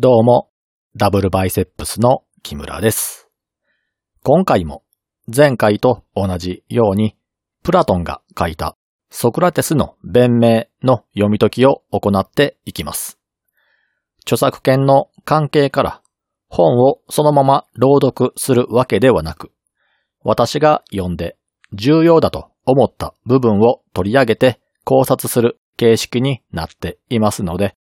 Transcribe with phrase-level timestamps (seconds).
[0.00, 0.48] どうも、
[0.94, 3.28] ダブルバイセップスの木村です。
[4.22, 4.84] 今回も
[5.26, 7.16] 前回と同じように、
[7.64, 8.76] プラトンが書いた
[9.10, 13.18] ソクラテスの弁明の読み解きを行っていきます。
[14.22, 16.02] 著作権の関係から
[16.48, 19.50] 本をそのまま朗読するわけではなく、
[20.22, 21.36] 私が読んで
[21.72, 27.74] 重要だと思った部分を取り上げて考察する形式になっていますので、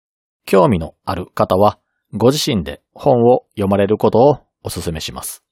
[0.46, 1.78] 興味のある方は
[2.14, 5.44] ご自身で本を読まれることをお勧めします。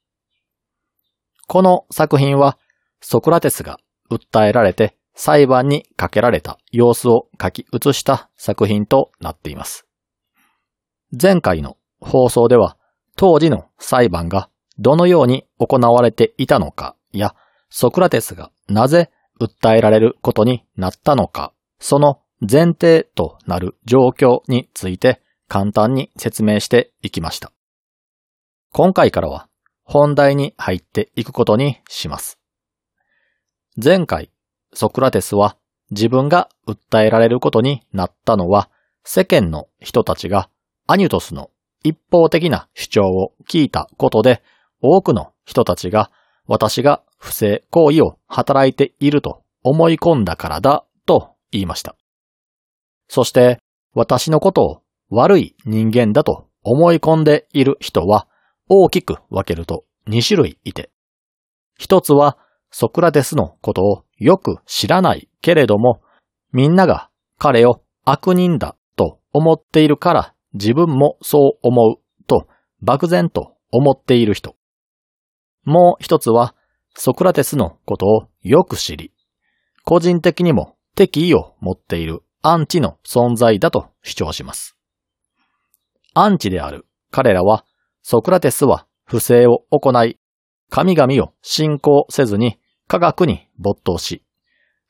[1.47, 2.57] この作品は
[3.01, 3.79] ソクラテスが
[4.09, 9.85] 訴えられて裁判にかけられた様子を書き写した作品となっています。
[11.11, 12.77] 前回の放送では
[13.15, 17.35] 当時の裁判がどのように行われていたのかや
[17.69, 27.51] ソクラテスがなぜ訴えられることになったのか、その前提となる状況について簡単に説明していきました。
[28.71, 29.47] 今回からは
[29.83, 32.39] 本題に入っていくことにします。
[33.81, 34.31] 前回、
[34.73, 35.57] ソクラテスは
[35.91, 38.69] 自分が訴えられることになったのは
[39.03, 40.49] 世間の人たちが
[40.87, 41.49] アニュトスの
[41.83, 44.41] 一方的な主張を聞いたことで
[44.81, 46.11] 多くの人たちが
[46.47, 51.95] 私が不正行為を働いていると思い込んだからだと言いました。
[53.07, 53.59] そして
[53.93, 54.82] 私のことを
[55.13, 58.27] 悪い人間だと思い込んでいる人は
[58.67, 60.89] 大きく分けると2種類いて、
[61.77, 62.37] 一つは
[62.71, 66.01] ソクラテスのことをよく知らないけれども、
[66.51, 72.47] みんなが彼を悪人だと思っているから自分もそう思うと
[72.81, 74.55] 漠然と思っている人。
[75.63, 76.55] もう一つは
[76.95, 79.13] ソクラテスのことをよく知り、
[79.85, 84.75] 個人的にも敵意を持っているアンチの存在だと主張します。
[86.15, 87.65] アンチである彼らは
[88.03, 90.19] ソクラテスは不正を行い、
[90.69, 94.23] 神々を信仰せずに科学に没頭し、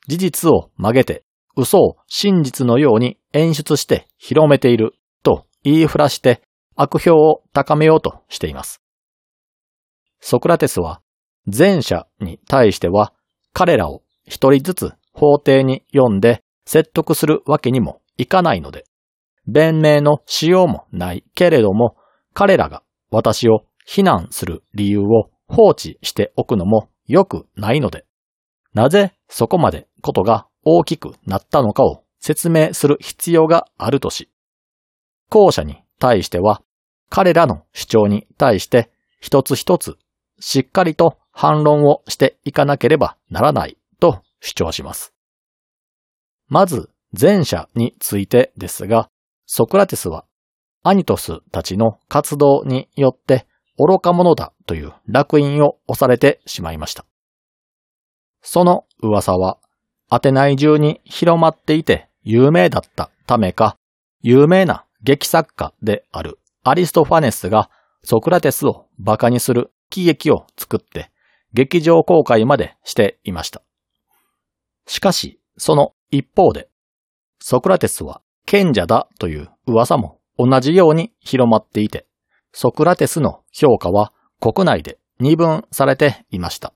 [0.06, 1.24] 事実を曲げて
[1.56, 4.92] 嘘を真実のように演出して広めている
[5.22, 6.42] と言いふらして
[6.76, 8.82] 悪評を高めようとしています。
[10.20, 11.00] ソクラテスは
[11.46, 13.12] 前者に対しては
[13.52, 18.84] 彼らを一人ずつ法廷に呼んで説得するわけにもいかないので、
[19.46, 21.96] 弁明のしようもないけれども
[22.32, 28.06] 彼らが私を非難する理由を放置しておくのも良くないので、
[28.72, 34.30] なぜそこまでことが大きくなったのかを説明する必要があるとし、
[35.28, 36.62] 後者に対しては
[37.10, 38.90] 彼らの主張に対して
[39.20, 39.96] 一つ一つ
[40.40, 45.12] しっかりと反論をしていかなければならないと主張します。
[46.48, 49.08] まず前者についてですが、
[49.46, 50.24] ソクラテスは
[50.82, 53.46] アニトスたちの活動によって
[53.78, 57.04] 愚か者だという烙印を押されてしまいました。
[58.42, 59.58] その噂は
[60.08, 63.76] アテナイ中に広まっていて有名だったためか、
[64.20, 67.70] 有名な劇作家であるアリストファネスが
[68.02, 71.10] ソクラテスを馬鹿にする喜劇を作って
[71.54, 73.62] 劇場公開までしていました。
[74.86, 76.68] しかし、その一方で、
[77.40, 82.06] ソクラテスは賢者だという噂も同じように広まっていて、
[82.52, 86.74] ソクラテスの評価は国内で二分されていました。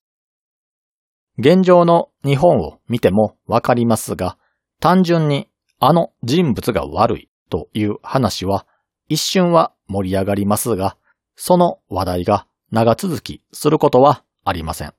[1.37, 4.37] 現状の日本を見てもわかりますが、
[4.81, 5.49] 単純に
[5.79, 8.65] あの人物が悪いという話は
[9.07, 10.97] 一瞬は盛り上がりますが、
[11.35, 14.93] その話題が長続きすることはありません。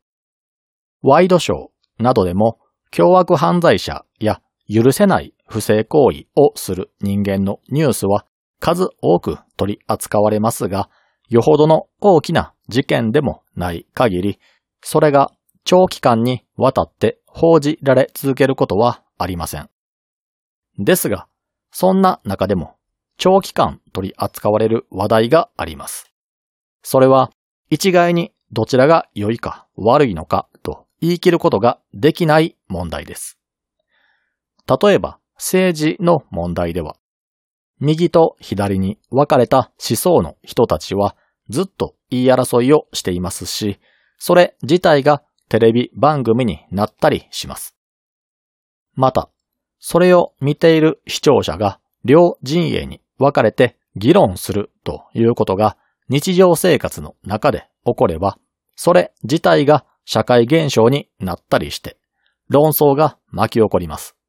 [1.03, 2.59] ワイドショーなどでも
[2.91, 8.25] 凶悪犯罪者や許せない不正行為をする人間のニュースは
[8.61, 10.89] 数多く取り扱われますが、
[11.29, 14.39] よほどの大きな事件でもない限り、
[14.81, 15.33] それが
[15.65, 19.69] 長期間にわたって報じられ続けることはありません。
[20.79, 21.27] ですが、
[21.73, 22.77] そんな中でも
[23.17, 26.13] 長期間取り扱われる話題があります。
[26.85, 27.33] それは
[27.71, 33.37] 一概にどちらが良いか悪いのかと言い切ることができない問題です。
[34.69, 36.97] 例えば政治の問題では、
[37.81, 41.17] 右と左に分かれた思想の人たちは
[41.49, 43.81] ずっと言い争いをしていますし、
[44.19, 47.75] それ自体がテレビ番組になったりします。
[48.95, 49.31] また、
[49.79, 55.79] それを見ている視聴者が両陣営に分かれて議論するということが
[56.11, 58.39] 日常生活の中で起これば、
[58.77, 61.97] それ自体が社会現象になったりして、
[62.51, 64.20] 論争が巻き起こります。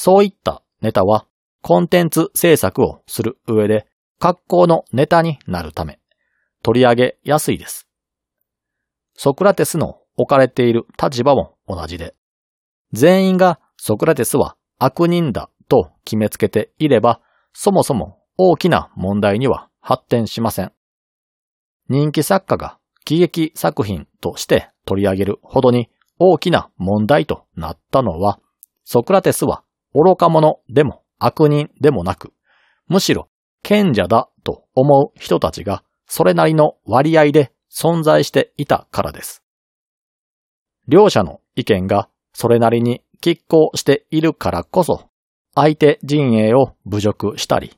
[0.00, 1.26] そういったネタは
[1.60, 3.88] コンテンツ制作をする上で
[4.20, 5.98] 格好のネタになるため、
[6.62, 7.88] 取り上げやすいです。
[9.16, 12.14] ソクラテスの置かれている立場も同じで、
[12.92, 17.20] 全員がソクラテスは悪人だと決めつけていれば、
[17.52, 20.70] そもそも大きな問題には発展しません。
[21.88, 25.90] 人気作家が喜劇作品として取り上げるほどに
[26.20, 28.38] 大きな問題となったのは、
[28.84, 32.32] ソクラテスは愚か者でも悪人でもなく、
[32.86, 33.28] むしろ
[33.62, 39.42] 賢者だと思う人たちがそれなりの割合で存在していたからです。
[40.86, 45.10] 両者の意見がそれなりに拮抗しているからこそ、
[45.54, 47.76] 相手陣営を侮辱したり、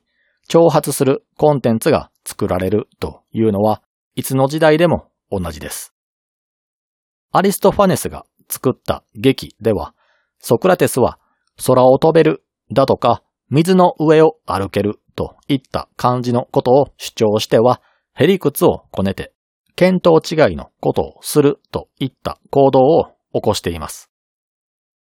[0.49, 3.83] 挑発するコンテンツが作られるというのは、
[4.15, 5.95] いつの時代でも同じです。
[7.33, 9.95] アリストファネスが作った劇では、
[10.41, 11.19] ソクラテスは
[11.65, 12.43] 空を飛べる
[12.73, 17.83] だとか水の上を歩けるといった感じのことを主張しては、
[18.15, 19.33] へりくつをこねて、
[19.77, 24.11] 見当違いのことをするといった行動を起こしています。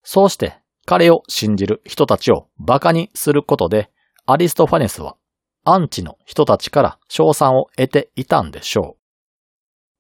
[0.04, 3.92] そうして彼を信じる人たちを馬鹿にすることで、
[4.26, 5.16] アリストファネスは
[5.64, 8.98] アンチの人たちから賞賛を得ていたんでしょ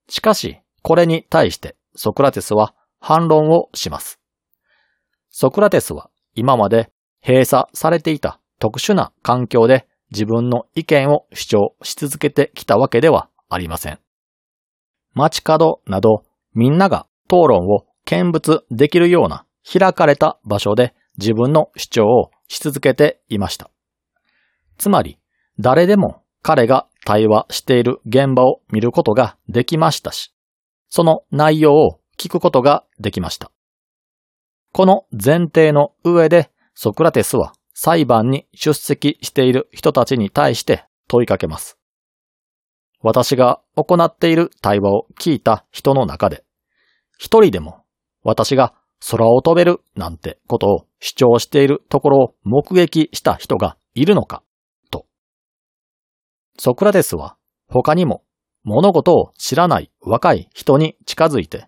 [0.10, 0.12] う。
[0.12, 4.20] しかし、これに対してソクラテスは反論をします。
[5.30, 6.92] ソクラテスは今まで
[7.26, 14.00] 閉鎖されていた特殊な環境で自分の意見を主張し続けてきたわけではありません。
[15.14, 16.24] 街角など
[16.54, 23.70] みんなが討論を見物できるような開かれた場所で自分の主張をし続けていました。
[24.78, 25.20] つまり、
[25.60, 30.34] 誰でも彼が対話している現場を見ることができましたし、
[30.90, 33.52] その内容を聞くことができました。
[34.74, 41.78] この前提の上でソクラテスは裁判に出席している人たちに対して問いかけます。
[43.02, 46.46] 私が行っている対話を聞いた人の中で、
[47.18, 47.84] 一人でも
[48.24, 48.74] 私が
[49.10, 54.44] 空を飛べるなんてことを主張しているところを目撃した人がいるのか、
[54.90, 55.06] と。
[56.58, 57.36] ソクラテスは
[57.68, 58.24] 他にも
[58.64, 61.68] 物事を知らない若い人に近づいて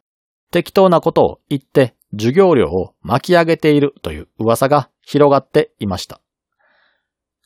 [0.52, 6.22] 適当なことを言って授業料を巻き上げているという噂が広がっていました。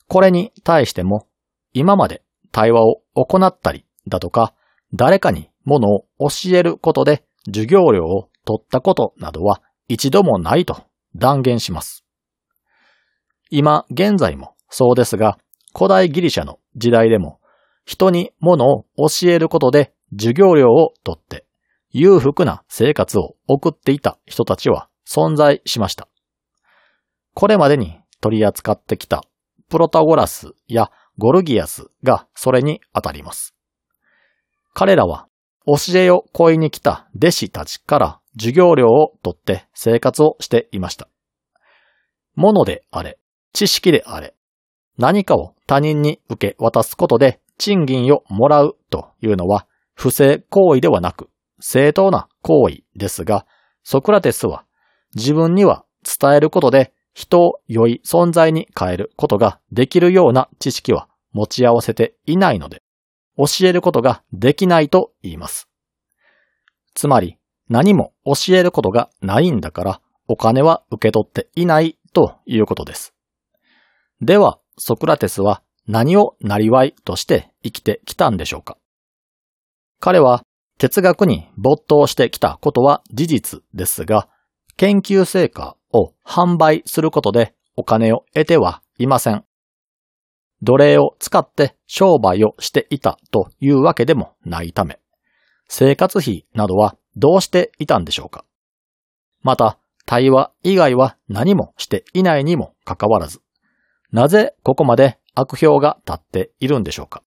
[0.08, 1.26] これに対しても、
[1.72, 2.22] 今まで
[2.52, 4.54] 対話を行ったりだとか、
[4.94, 10.82] 誰かにものを教えることで授業料を取ったことなどは一度もないと
[11.14, 12.04] 断言します。
[13.50, 15.38] 今現在もそうですが、
[15.74, 17.40] 古代ギリシャの時代でも
[17.84, 21.46] 人にものを教えることで授業料を取って
[21.90, 26.08] 裕福な生活を送っていた人たちは存在しました。
[27.34, 29.22] これまでに取り扱ってきた
[29.68, 33.54] プロタゴラスやゴルギアスがそれに当たります。
[34.74, 35.28] 彼らは
[35.66, 41.08] 教えを請いに来た弟子たちから授業料を取って生活をしていました。
[42.34, 43.18] 物であれ、
[43.52, 44.34] 知識であれ、
[44.96, 51.28] 何かを他人に受け渡すことで賃金をもらうというのは不正行為ではなく
[51.60, 53.46] 正当な行為ですが、
[53.82, 54.64] ソクラテスは
[55.14, 62.82] 自分には伝えることで人を良い存在に変えることができるような知識は持ち合わせていないので、
[63.36, 65.68] 教えることができないと言います。
[66.94, 67.36] つまり、
[67.68, 73.14] 何も教えることがないんだから、お金は受け取っていないということです。
[74.20, 78.76] では、ソクラテスは何をなりわいとして生きてきたんでしょうか？
[80.00, 80.42] 彼は
[80.78, 84.28] 哲学に没頭してきたことは事実ですが、
[84.76, 89.44] 研究成果を販売することでお金を得てはいません。
[90.62, 95.00] 奴隷を使って商売をしていたというわけでもないため、
[95.68, 98.44] 生活費などはどうしていたんでしょうか
[99.42, 103.42] また、対話以外は何もしていないにもかかわらず、
[104.10, 107.22] なぜここまで悪評が立っているんでしょうか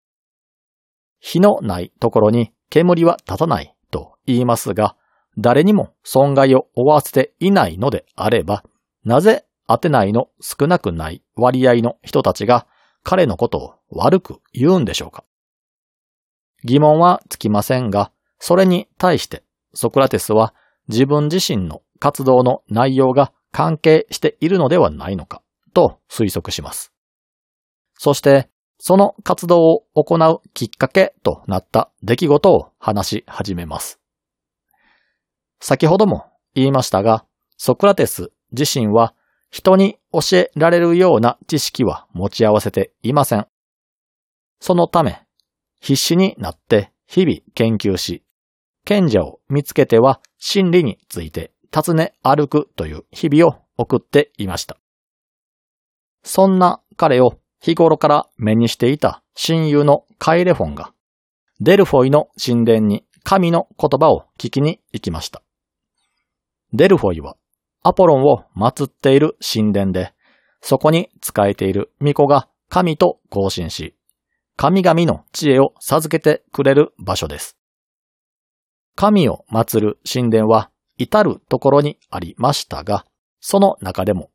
[1.19, 4.95] 火のないところに煙は立たないと言いますが、
[5.37, 8.63] 誰にも損害を負わせていないのであれば、
[9.03, 12.65] なぜ当てないの少なくない割合の人たちが
[13.03, 15.25] 彼のことを悪く言うんでしょうか？
[16.63, 20.53] 疑問はつきませんが、それに対してソクラテスは
[20.87, 25.41] 自分自身の活動の内容が関係しているのではないのか
[25.73, 26.93] と推測します。
[27.97, 28.49] そして
[28.83, 33.99] その活動を行うきっかけとなった出来事を話し始めます。
[35.59, 37.23] 先ほども言いましたが、
[37.57, 39.13] ソクラテス自身は
[39.51, 43.45] 人に教えられるような知識は持ち合わせていません。
[44.59, 45.21] そのため、
[45.79, 48.23] 必死になって日々研究し、
[48.83, 54.75] 賢者を見つけては真理について尋ね歩くという日々を送っていました。
[56.23, 60.93] そんな彼を日頃から目にしていた親友のカイレフォンが、
[61.59, 65.43] デルフォイの神殿に神の言葉を聞きに行きました。
[66.73, 67.37] デルフォイは
[67.83, 70.13] アポロンを祀っている神殿で、
[70.61, 73.95] そこに仕えている巫女が神と交信し、
[74.57, 77.57] 神々の知恵を授けてくれる場所です。
[78.95, 83.05] 神を祀る神殿は至るところにありましたが、
[83.39, 84.31] その中でも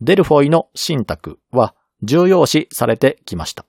[0.00, 3.66] デルフォイの信託は重要視されてきました。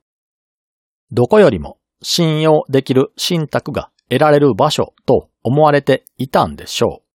[1.12, 7.06] どこよりも信用できる信託が得られる場所と思われていたんでしょう。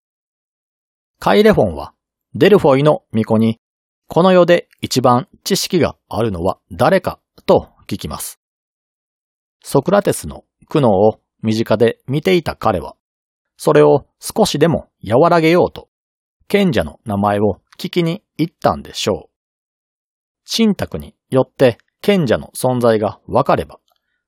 [1.19, 1.95] カイレフォンは
[2.35, 3.59] デルフォイの巫女に
[4.09, 8.39] この世で一番知識があるのは誰かと聞きます。
[9.63, 12.95] ソクラテスの苦悩を身近で見ていた彼は、
[13.57, 15.89] それを少しでも和らげようと、
[16.49, 19.36] 賢者の名前を聞きに行ったんでしょう。
[20.47, 23.81] 信託によって賢者の存在がわかれば、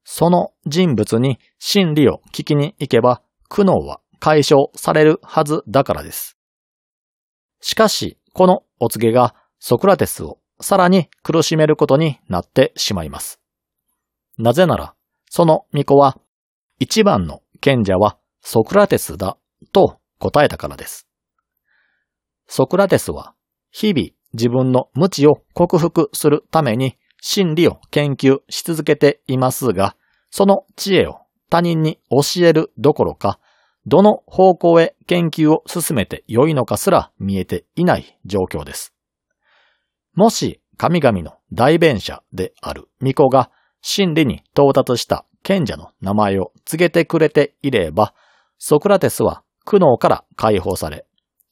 [0.04, 6.36] その人物に真理を聞きに行けば苦悩は解消されるはずだからです。
[7.60, 13.40] しかし、このお告げがソクラテスをさらに苦しめることになってしまいます。
[14.38, 14.94] なぜなら、
[15.30, 16.18] その巫女は、
[16.78, 19.36] 一番の賢者はソクラテスだ
[19.72, 21.08] と答えたからです。
[22.46, 23.34] ソクラテスは、
[23.70, 29.96] 日々自分の無知を克服するために真理を研究し続けていますが、
[30.30, 31.20] その知恵を
[31.50, 33.38] 他人に教えるどころか、
[33.86, 38.92] どの方向へ研究を進めて良いのかすら見えていない状況です。
[40.14, 48.14] もし神々の代弁者である巫女が真理に到達した賢者の名前を告げてくれていれば、
[48.58, 51.06] ソクラテスは苦悩から解放され、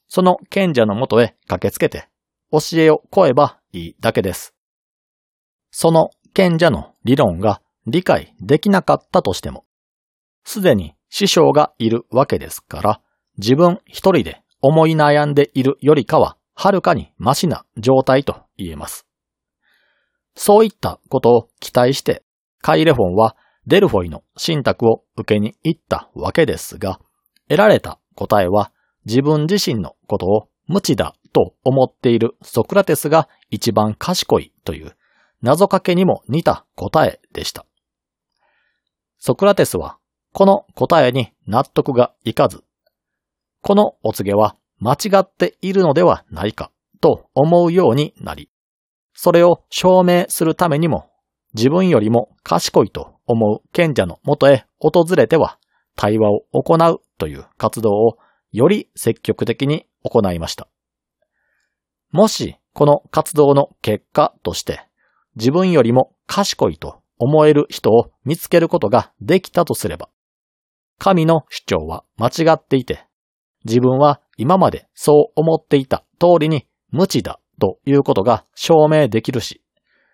[0.09, 2.09] その賢者のもとへ駆けつけて
[2.53, 4.55] 教えを超えばいいだけです。
[5.71, 9.65] その賢者の理論が理解できなかったとしても、
[10.45, 13.01] すでに師匠がいるわけですから、
[13.39, 19.07] 自分一人で思い悩んでいるよりかは、はるかにマシな状態と言えます。
[20.35, 22.23] そういったことを期待して、
[22.63, 23.37] カイレフォンは
[23.67, 27.01] デルフォイの信託を受けに行ったわけですが、
[27.49, 28.73] 得られた答えは
[29.05, 34.97] 自分自身のことを無知だと思っているソクラテスが一番賢いという
[35.43, 37.67] 謎かけにも似た答えでした。
[39.19, 39.99] ソクラテスは
[40.33, 42.65] この答えに納得がいかず、
[43.61, 46.71] このお告げは間違っているのではないか
[47.03, 48.49] と思うようになり、
[49.13, 51.11] それを証明するためにも
[51.53, 55.59] 自分よりも賢いと思う賢者のもとへ訪れては
[55.97, 58.17] 対話を行うという活動を
[58.53, 60.67] より積極的に行いました。
[62.17, 64.81] もしこの活動の結果として
[65.35, 70.09] 自分よりも賢いと思える人を見つけることができたとすれば、
[70.97, 73.05] 神の主張は間違っていて、
[73.67, 79.61] 自分は今までそう思っていた通りに無知だということが証明できるし、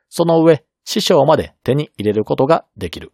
[0.08, 3.12] その上、師匠まで手に入れることができる。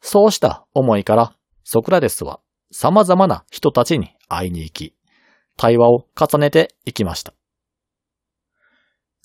[0.00, 4.94] そうした思いからソクラテスは様々な人たちに会いに行き、
[5.58, 7.34] 対話を重ねていきました。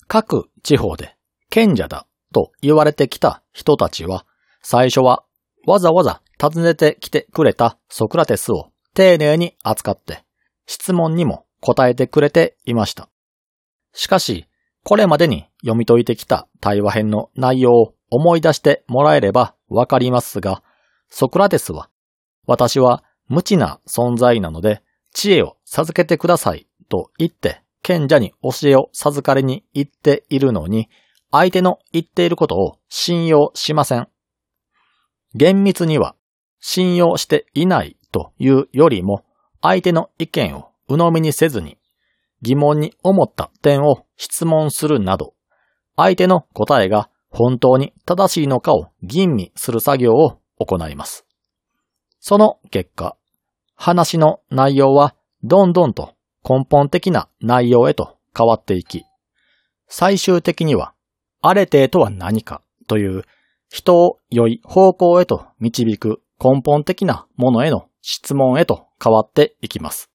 [0.06, 1.16] 各地方で
[1.50, 4.26] 賢者だと言われてきた人たちは、
[4.62, 5.24] 最初は
[5.66, 10.24] わざわざ訪ねてきてくれたソクラテスを丁寧に扱って、
[10.66, 13.08] 質問にも答えてくれていました。
[13.92, 14.46] しかし、
[14.82, 20.62] これまでに読み解いてきた対話編の内容を思い出してもらえればわかりますが、
[21.08, 21.88] ソクラテスは、
[22.46, 24.82] 私は無知な存在なので、
[25.12, 30.88] 知恵を授けてくださいと言って、賢者に教えを授かりに行っているのに、
[31.30, 34.08] 相手の言っていることを信用しません。
[35.34, 36.16] 厳密には
[36.60, 39.24] 信用していないというよりも、
[39.60, 41.76] 相手の意見を鵜呑みにせずに、
[42.40, 45.34] 疑問に思った点を質問するなど、
[45.94, 51.26] 相手の答えが本当に正しいのかを吟味する作業を行います。
[52.18, 53.16] その結果、
[53.74, 56.14] 話の内容はどんどんと
[56.46, 59.04] 根本的な内容へと変わっていき、
[59.88, 60.92] 最終的には、
[61.40, 63.24] アレテーとは何かという
[63.70, 70.10] 人を良い方向へと導く根本的なものへの質問へと変わっていきます。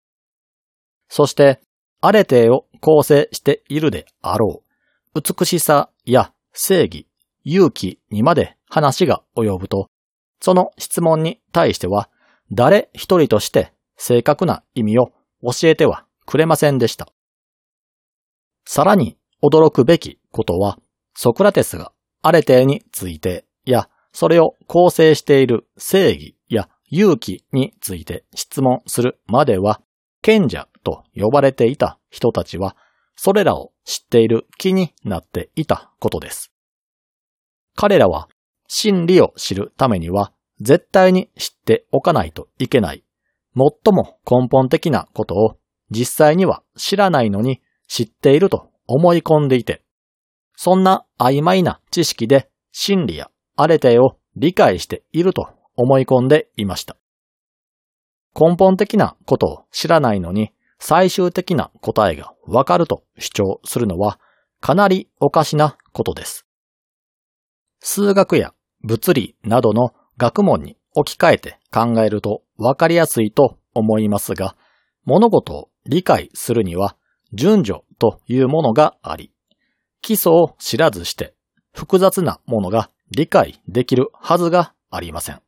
[1.07, 1.61] そして、
[2.01, 4.63] アレテーを構成しているであろ
[5.15, 7.07] う、美しさや正義、
[7.43, 9.89] 勇気にまで話が及ぶと、
[10.39, 12.09] その質問に対しては、
[12.51, 17.07] 誰一人として正確な意味を教えてはくれませんでした。
[18.63, 20.77] さらに驚くべきことは、
[21.15, 29.81] ソクラテスがアレテについてや、それを構成している正義や勇気について質問するまでは、
[30.21, 32.77] 賢者と呼ばれていた人たちは、
[33.15, 36.53] それらを知っている気になっていたことです。
[37.75, 38.29] 彼らは
[38.67, 40.31] 真理を知るためには
[40.61, 43.03] 絶対に知っておかないといけない。
[43.55, 45.58] 最も根本的なことを
[45.91, 49.83] 実際には知らないのに知っていると思い込んでいて、
[50.55, 56.97] そんな曖昧な知識で真理やアレテを理解していると思い込んでいました。
[58.39, 64.19] 根本的なことを知らないのに最終的な答えがわかると主張するのは
[64.61, 66.45] かなりおかしなことです。
[67.81, 74.55] 数学や物理などの学問に置き換えて考えるとわかりやすいと思いますが、
[75.05, 76.95] 物事を理解するには
[77.33, 79.33] 順序というものがあり、
[80.01, 81.33] 基礎を知らずして
[81.73, 85.41] 複雑なものが理解できるはずがありません。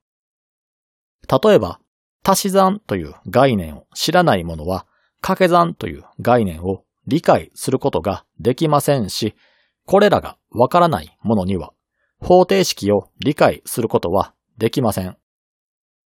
[1.30, 1.80] 例えば、
[2.24, 4.86] 足し算という概念を知らない者は、
[5.22, 9.36] 掛け算という概念を理解することができませんし、
[9.86, 11.74] これらがわからない者には、
[12.20, 15.18] 方程式を理解することはできません。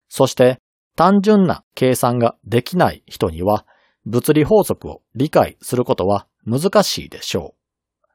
[0.09, 0.59] そして、
[0.95, 3.65] 単純な計算ができない人には、
[4.05, 8.07] 物理法則を理解することは難しいでしょう。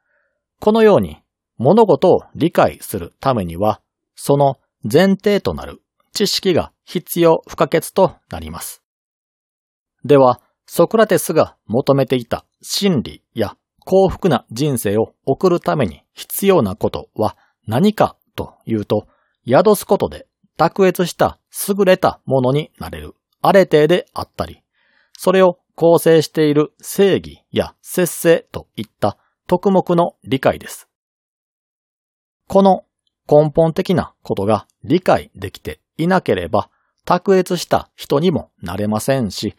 [0.61, 1.19] このように、
[1.57, 3.81] 物事を理解するためには、
[4.15, 4.59] その
[4.91, 5.83] 前提となる
[6.13, 8.83] 知識が必要不可欠となります。
[10.05, 19.09] では、ソクラテスが求めていた真理や幸福な人生を送るために必要なことは何かというと、
[19.49, 24.63] 宿すことで卓越した優れたものになれるアレテであったり、
[25.19, 29.17] それを構成している正義や節制といった
[29.47, 30.91] 特目の理解です。
[32.49, 32.85] この
[33.27, 36.69] 根本的なことが理解できていなければ、
[37.07, 39.55] 卓越した人にもなれませんし、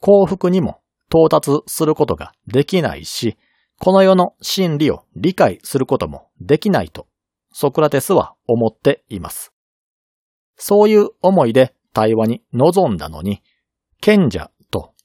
[0.00, 3.36] 幸福にも到達することができないし、
[3.78, 7.06] この世の真理を理解することもできないと、
[7.52, 9.52] ソクラテスは思っています。
[10.56, 13.42] そういう思いで対話に臨んだのに、
[14.00, 14.50] 賢者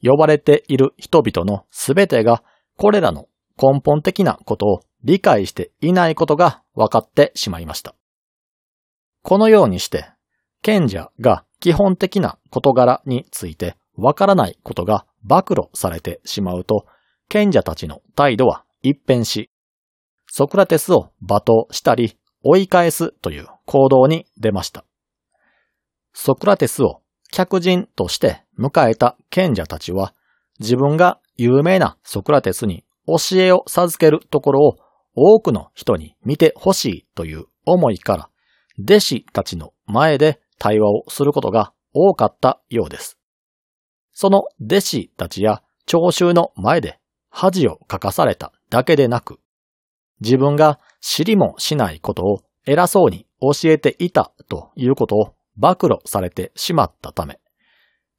[0.03, 2.43] 呼ばれている人々のすべてが
[2.77, 3.27] これらの
[3.61, 7.95] 根本的なことを理解していないことが分かってしまいました。
[9.21, 10.05] このようにして、
[10.61, 16.85] 賢者が基本的な事柄についてわからないことが暴露されてしまうと、
[17.29, 19.49] 賢者たちの態度は一変し、
[20.27, 24.83] ソクラテスを罵倒したり追い返すという行動に出ました。
[26.13, 27.02] ソクラテスを
[27.33, 30.13] 客人として迎えた賢者たちは、
[30.59, 34.77] 自分が有名なソクラテスに教えを授けるところを
[35.15, 38.29] 多くの人に見てほしいという思いから、
[38.79, 43.17] 弟子たちの前で対話をすることが多かったようです。
[44.13, 46.99] その弟子たちや聴衆の前で
[47.31, 49.39] 恥をかかされただけでなく、
[50.21, 57.39] 自分が知りもしないことを偉そうに教えていたということを暴露されてしまったため、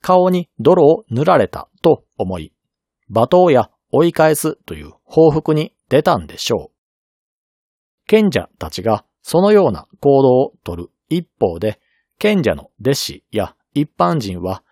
[0.01, 2.53] 顔に泥を塗られたと思い、
[3.11, 6.75] 罵倒や追い返すという報復に出たんでしょう。
[8.07, 11.81] 賢者たちがそのような行動をとる一方で、
[12.18, 14.62] 賢者の弟子や一般人は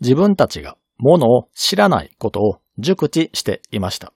[0.00, 4.12] 自分たちがものを知らないことを熟知していました。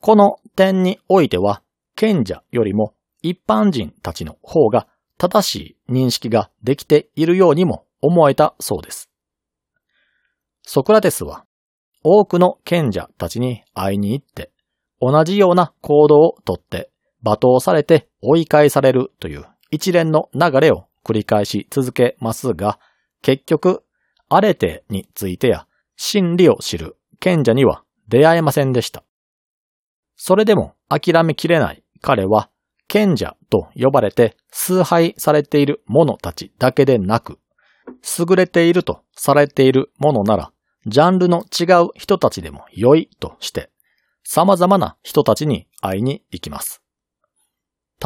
[0.00, 1.62] この点においては、
[1.94, 9.10] 賢者よりも一般人たちの方が正しい認識ができているようにも思えたそうです。
[10.62, 11.44] ソクラテスは
[12.02, 14.50] 多くの賢者たちに会いに行って
[15.00, 16.90] 同じような行動をとって
[17.24, 22.78] 罵倒されて追い返されるという一連の流れを繰り返し続けますが、
[23.22, 23.82] 結局、
[24.28, 29.02] アレテについてや真理を知る賢者には出会えませんでした。
[30.16, 32.50] それでも諦めきれない彼は
[32.92, 37.38] 賢者と呼ばれて崇拝されている者たちだけでなく、
[38.18, 40.52] 優れているとされているものなら、
[40.84, 43.70] ジャンルの違う人たちでも良いとして、
[44.24, 46.82] 様々な人たちに会いに行きます。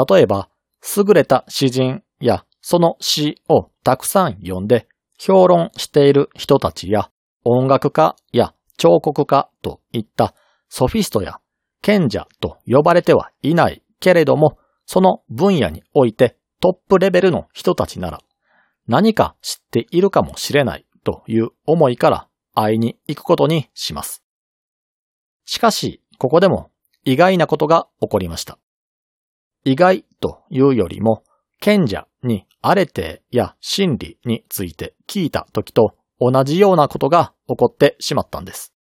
[0.09, 0.51] 例えば、
[0.97, 4.87] 優れた詩人やその詩をたくさん読んで
[5.19, 7.11] 評論している人たちや
[7.43, 10.33] 音楽家や彫刻家といった
[10.69, 11.41] ソフィストや
[11.83, 18.21] 賢者と呼ばれてはいないけれども、その分野においてトップレベルの人たちなら
[18.87, 24.23] 何か知っているかもしれないという思いから会いに行くことにします。
[25.45, 26.71] しかし、ここでも
[27.05, 28.59] 意外なことが起こりました。
[29.65, 31.23] 意外というよりも、
[31.61, 38.75] 賢者にアレテや真理について聞いた時と同じようなことが起こってしまったんです。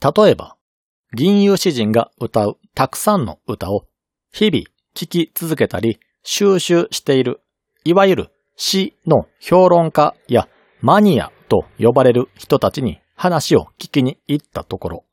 [0.00, 0.56] 例えば、
[1.14, 3.86] 銀融詩人が歌うたくさんの歌を
[4.32, 4.64] 日々
[4.94, 7.42] 聴き続けたり収集している、
[7.84, 10.48] いわゆる詩の評論家や
[10.80, 15.04] マニアと呼ばれる人たちに話を聞きに行ったところ、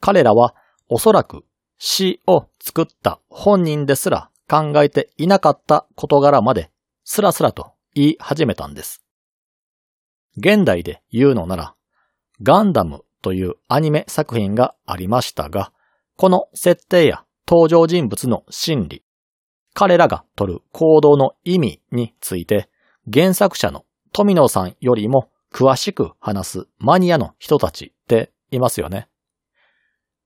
[0.00, 0.54] 彼らは
[0.88, 1.44] おそらく
[1.78, 6.70] 詩を作った本人ですら考えていなかった事柄まで
[7.02, 9.02] スラスラと言い始めたんです。
[10.36, 11.74] 現代で言うのなら、
[12.42, 15.72] ガンダムというアニメ作品がありましたが、
[16.16, 19.04] この設定や登場人物の心理、
[19.72, 22.68] 彼らが取る行動の意味について、
[23.12, 29.08] 原作者の富野さんよりも詳しく話すマニアの人たちっていますよね。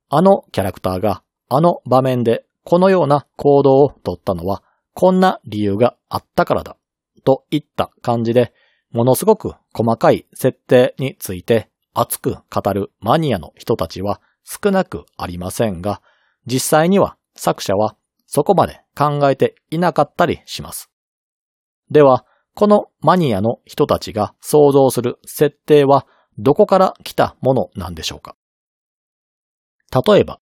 [0.09, 4.63] あのキャラクターがあの場面でこのような行動をとったのは
[4.95, 6.77] こんな理由があったからだ
[7.25, 8.53] といった感じで
[8.93, 16.03] ものすごく細かい設定について熱く語るマニアの人たちは少なくありませんが、
[16.47, 20.91] 実際には作者はそこまで考えていなかったりします。
[21.91, 22.25] では、
[22.55, 26.07] このマニアの人たちが想像する設定は
[26.39, 28.37] どこから来たものなんでしょうか？
[30.07, 30.41] 例えば、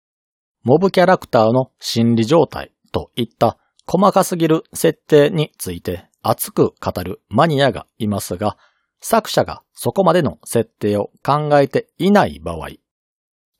[0.62, 8.58] モブキャラクターの心理状態といった細かすぎる設定について熱く語るマニアがいますが、
[9.00, 12.68] 作者がそこまでの設定を考えていない場合、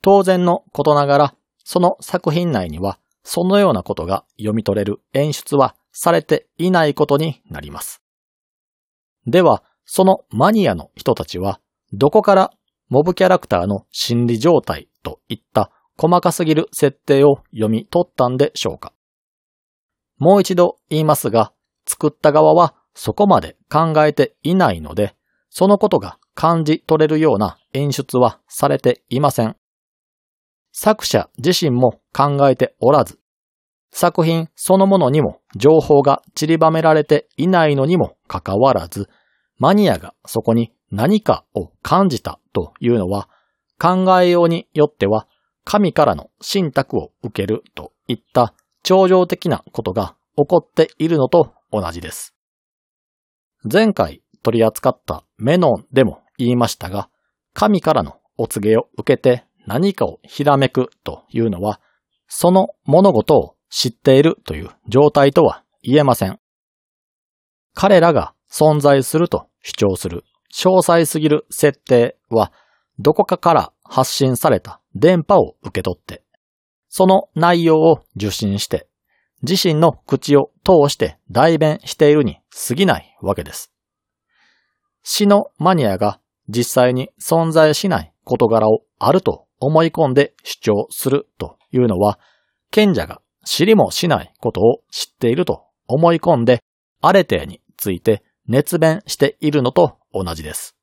[0.01, 1.35] 当然のことながら、
[1.71, 8.01] その作品内にはそのようなことが読み取れる演出はされていないことになります。
[9.27, 11.61] では、そのマニアの人たちは、
[11.93, 12.51] どこから
[12.89, 18.91] モブキャラクターの心理状態といった細かすぎる設定を読み取ったんでしょうか
[20.17, 21.53] もう一度言いますが、
[21.85, 25.15] 作った側はそこまで考えていないので、
[25.51, 29.58] そのことが感じ取れるような演出はされていません。
[30.71, 33.19] 作者自身も考えておらず、
[33.91, 39.09] 作品そのものにも情報が散りばめられていないのにもかかわらず、
[39.57, 43.29] マニアがそこに何かを感じたというのは、
[43.79, 45.27] 考えようによっては
[45.63, 48.53] 神からの信託を受けるといった
[48.83, 52.35] 超常的なことが起こっているのと同じです。
[53.69, 57.09] 前回取り扱ったメノンでも言いましたが、
[57.53, 61.79] 神からのお告げを受けて何かをひらめくというのは、
[62.27, 66.39] その物事を知っているという状態とは言えません。
[67.75, 72.51] 彼らが存在すると主張する詳細すぎる設定は、
[72.97, 76.23] どこかから発信された電波を受け取って、
[76.87, 78.87] その内容を受信して、
[79.43, 83.71] 自身の口を通して代弁しているに過ぎないわけです。
[85.03, 92.19] 死のマニアが実際に存在しない事柄をあると思い込んで主張するというのは、
[92.71, 96.61] 賢者が知りもしないことを知っていると思い込んで、
[97.01, 100.75] アレテについて熱弁しているのと同じです。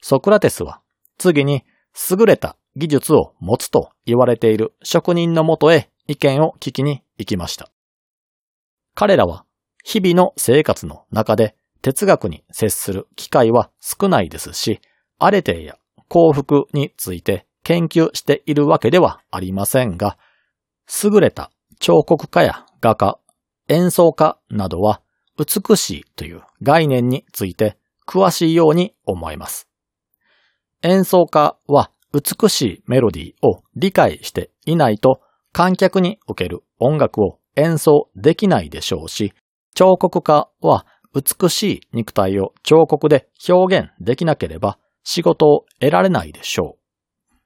[0.00, 0.80] ソクラテスは
[1.18, 1.64] 次に
[2.10, 7.70] 優れた技術を持つと言われている職人のもとへ意見を聞きに行きました。
[8.94, 9.44] 彼らは
[9.84, 14.80] 日々の生活の中で哲学に接する機会は少ないですし、
[15.18, 15.76] アレテや
[16.12, 20.18] 幸福について研究しているわけではありませんが、
[21.02, 23.18] 優れた彫刻家や画家、
[23.68, 25.00] 演奏家などは
[25.38, 29.70] 美しいという概念について詳しいように思えます。
[30.82, 39.32] 演奏家は美しいメロディーを理解していないと観客における音楽を演奏できないでしょうし、
[39.74, 47.36] 彫刻家は美しい肉体を彫刻で表現できなければ仕事を得られないでしょう。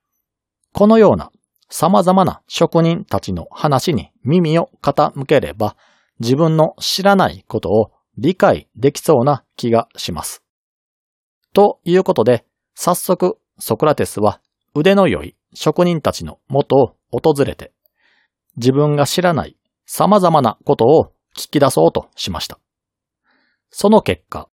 [0.72, 1.30] このような
[1.68, 5.76] 様々な職人たちの話に耳を傾ければ
[6.20, 10.42] 自分の知らないことを理解できそうな気がします。
[11.52, 14.40] ということで、早速ソクラテスは
[14.74, 17.72] 腕の良い職人たちの元を訪れて、
[18.56, 22.58] 自分が知らない様々なことを聞き出そうとしました。
[23.70, 24.48] その結果、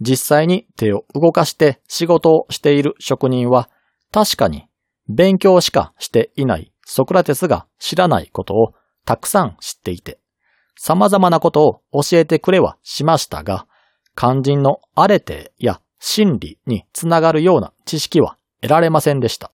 [0.00, 3.70] 実際に手を動かして仕事をしている職人は
[4.12, 4.68] 確かに
[5.08, 8.72] 勉強しかしていないソクラテスが知らないことを
[9.04, 10.18] たくさん知っていて、
[10.76, 13.66] 様々なことを教えてくれはしましたが、
[14.16, 19.52] 肝心のアレテや真理につながるような知識は得られませんでした。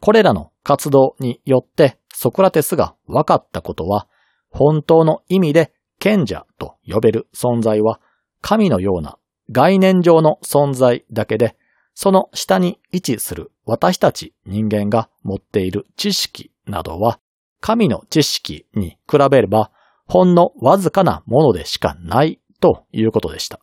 [0.00, 4.08] これらの活動によってソクラテスが分かったことは、
[4.50, 8.00] 本当の意味で賢者と呼べる存在は
[8.40, 9.18] 神のような
[9.50, 11.56] 概念上の存在だけで、
[11.94, 17.18] その下に位置する私たち人間が持っている知識などは、
[17.60, 19.72] 神の知識に比べれば、
[20.06, 23.60] ほんのわずかなものでしかないということでした。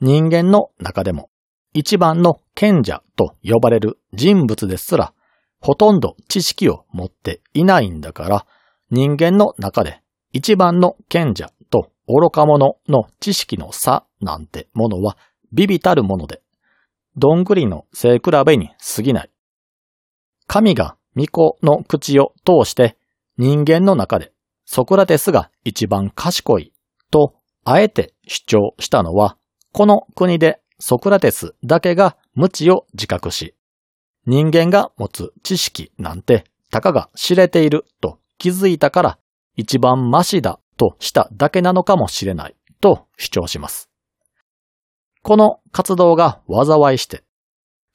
[0.00, 1.30] 人間の中でも、
[1.72, 5.12] 一番の賢者と呼ばれる人物ですら、
[5.60, 8.46] ほとんど知識を持っていないんだから、
[8.90, 11.50] 人間の中で一番の賢者
[12.06, 15.16] 愚か者の知識の差なんてものは
[15.52, 16.42] ビビたるもので、
[17.16, 19.30] どんぐりの背比べに過ぎない。
[20.46, 22.96] 神が巫女の口を通して
[23.38, 24.32] 人間の中で
[24.66, 26.72] ソクラテスが一番賢い
[27.10, 29.36] とあえて主張したのは、
[29.72, 33.54] この国でソクラテスだけが無知を自覚し、
[34.26, 39.18] 人間が持つ知識なんてたかが知れていると気づいたから
[39.56, 43.90] 一番マシだとしただけなのかもしれないと主張します。
[45.22, 47.24] この活動が災いして、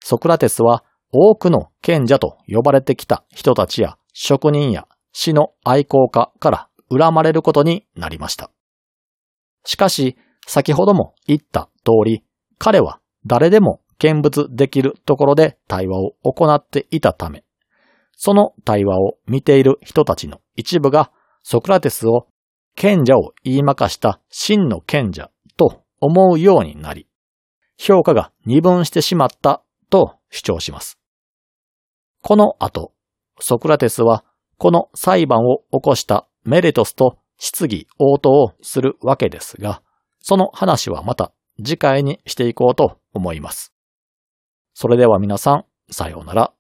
[0.04, 8.52] ソクラテスは多くの賢者と呼ばれてきた人たちや職人や死の愛好家から恨まれることになりました。
[9.66, 12.24] しかし、先ほども言った通り、
[12.58, 17.44] 彼は誰でも見物できるところで対話を行っていたため、
[18.16, 21.12] その対話を見ている人たちの一部が
[21.44, 22.28] ソクラテスを
[22.80, 27.10] 賢者を言いまかした真の賢者と思うようになり、
[27.78, 30.98] 評価が二分してしまったと主張します。
[32.22, 32.94] この後、
[33.42, 34.24] ソクラテスは
[34.58, 39.82] この裁判を起こしたメレトスと質疑応答をするわけですが、
[40.22, 43.74] その話はまた次回にしていこうと思います。
[44.74, 46.54] それでは皆さん、さようなら。